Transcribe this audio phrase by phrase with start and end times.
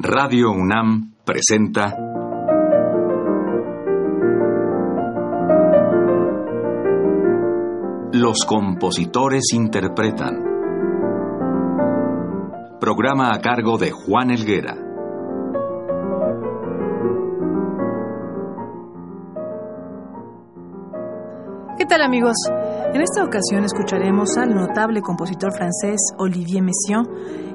[0.00, 1.92] Radio UNAM presenta
[8.12, 10.40] Los compositores interpretan.
[12.78, 14.76] Programa a cargo de Juan Elguera.
[21.76, 22.36] ¿Qué tal amigos?
[22.94, 27.04] En esta ocasión escucharemos al notable compositor francés Olivier Messiaen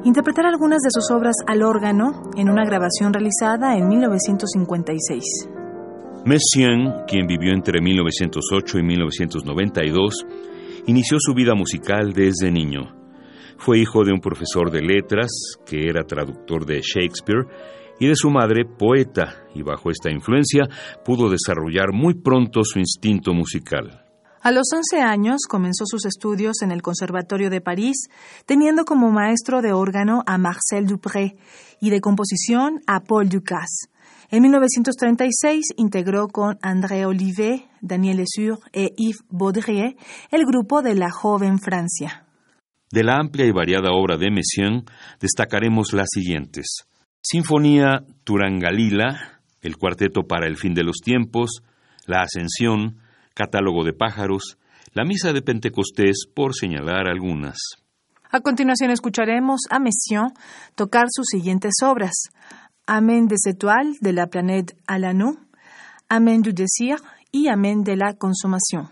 [0.03, 5.23] interpretar algunas de sus obras al órgano en una grabación realizada en 1956.
[6.25, 10.25] Messiaen, quien vivió entre 1908 y 1992,
[10.85, 12.95] inició su vida musical desde niño.
[13.57, 15.31] Fue hijo de un profesor de letras,
[15.65, 17.47] que era traductor de Shakespeare,
[17.99, 20.63] y de su madre, poeta, y bajo esta influencia
[21.03, 24.03] pudo desarrollar muy pronto su instinto musical.
[24.43, 28.09] A los 11 años comenzó sus estudios en el Conservatorio de París,
[28.45, 31.37] teniendo como maestro de órgano a Marcel Dupré
[31.79, 33.87] y de composición a Paul Ducasse.
[34.29, 39.95] En 1936 integró con André Olivet, Daniel Lesur e Yves Baudrier
[40.29, 42.25] el grupo de la Joven Francia.
[42.91, 44.83] De la amplia y variada obra de Messiaen
[45.21, 46.83] destacaremos las siguientes:
[47.21, 51.63] Sinfonía Turangalila, el Cuarteto para el Fin de los Tiempos,
[52.05, 52.97] La Ascensión,
[53.33, 54.57] Catálogo de pájaros,
[54.93, 57.57] la Misa de Pentecostés, por señalar algunas.
[58.31, 60.33] A continuación escucharemos a Messiaen
[60.75, 62.13] tocar sus siguientes obras:
[62.85, 65.37] Amén des étoiles de la planète Alanou,
[66.09, 66.97] Amén du désir
[67.31, 68.89] y Amén de la consommation.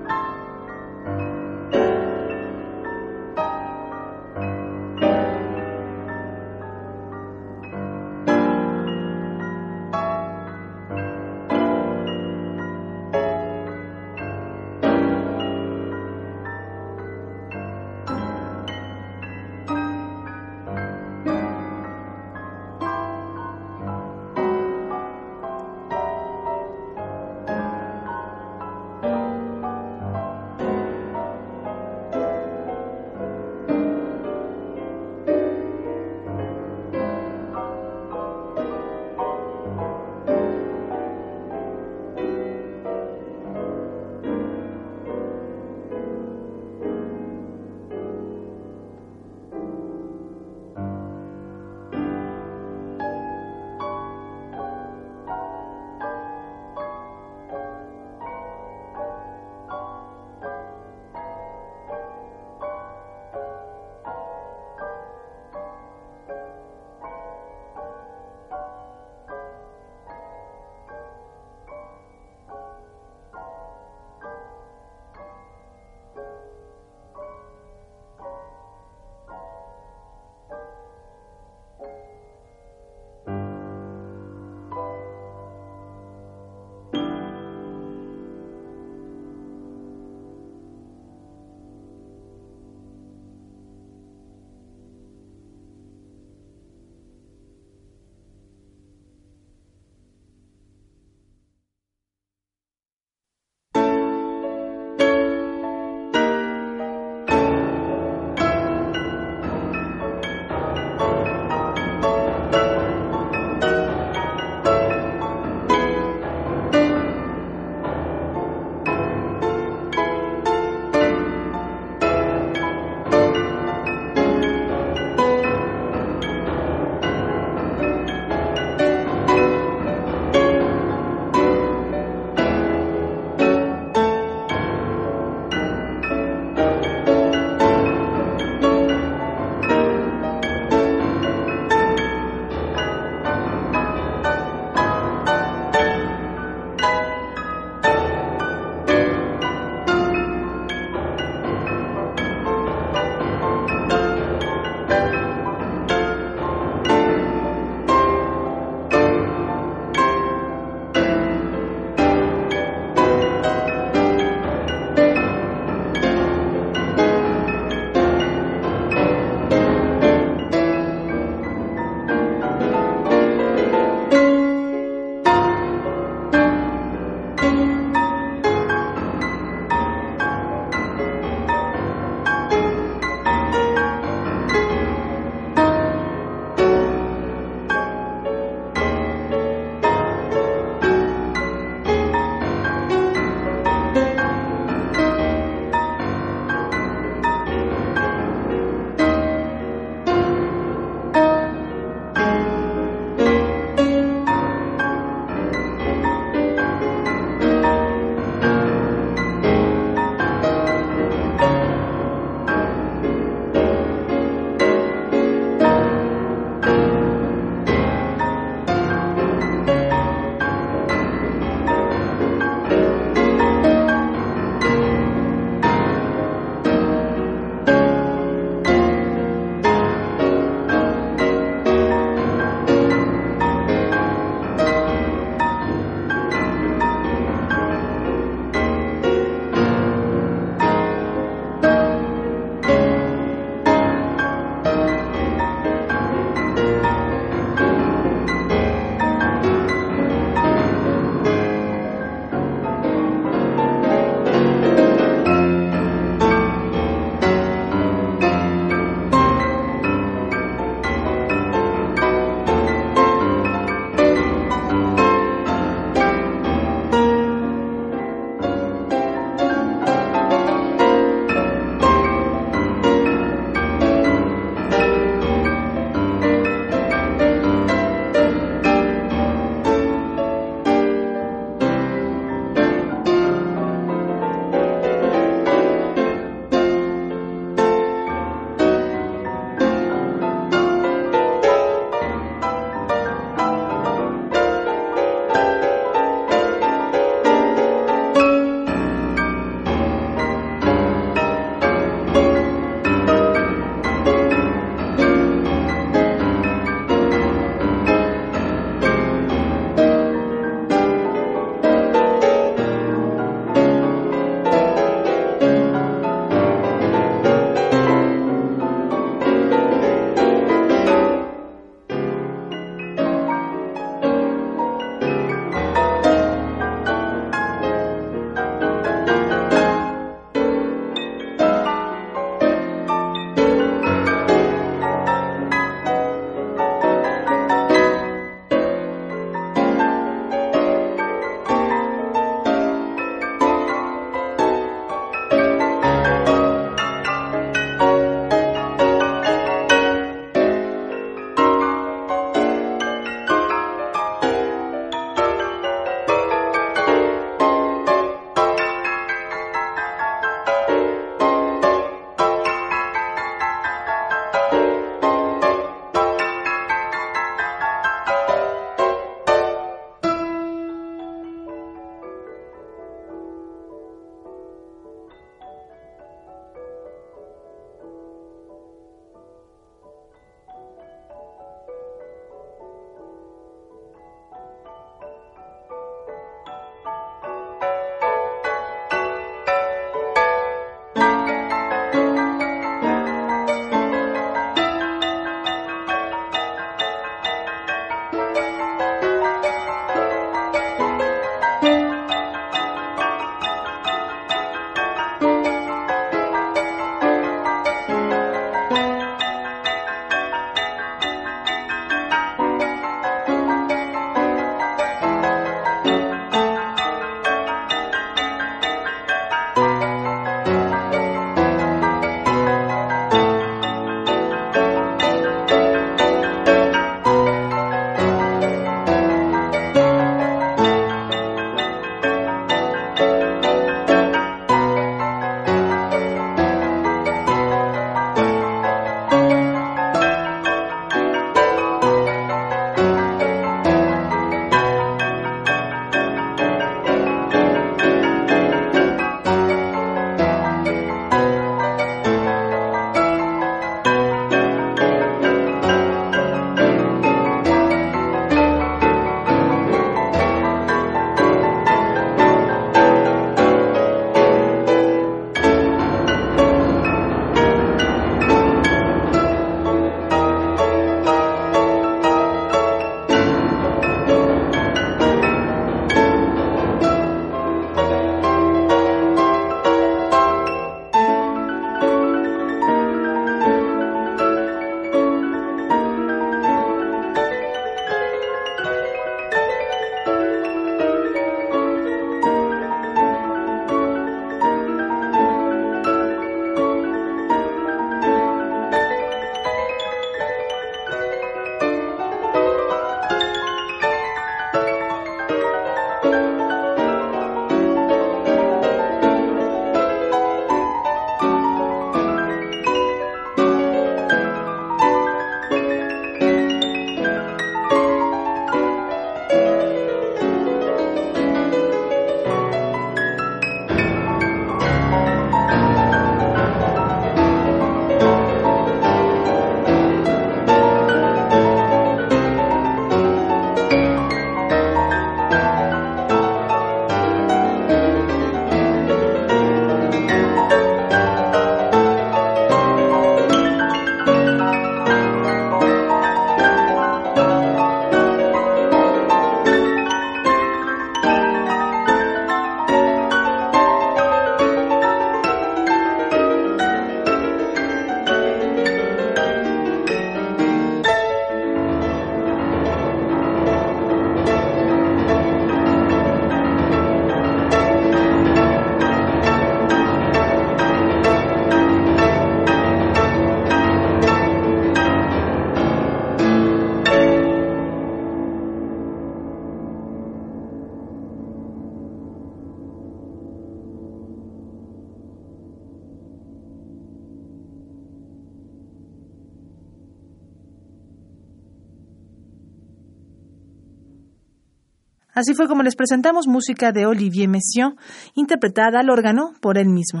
[595.20, 597.76] Así fue como les presentamos música de Olivier Messiaen,
[598.14, 600.00] interpretada al órgano por él mismo.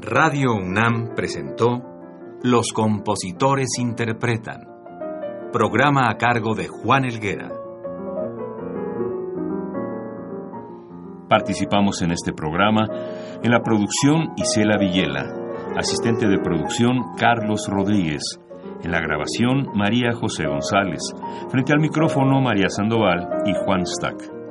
[0.00, 1.82] Radio UNAM presentó
[2.42, 4.66] Los compositores interpretan,
[5.52, 7.50] programa a cargo de Juan Elguera.
[11.28, 12.86] Participamos en este programa
[13.42, 15.24] en la producción Isela Villela,
[15.76, 18.22] asistente de producción Carlos Rodríguez,
[18.82, 21.00] en la grabación María José González,
[21.50, 24.41] frente al micrófono María Sandoval y Juan Stack.